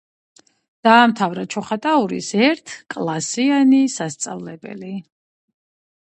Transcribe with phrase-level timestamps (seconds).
[0.87, 4.93] დაამთავრა ჩოხატაურის ერთკლასიანი სასწავლებელი.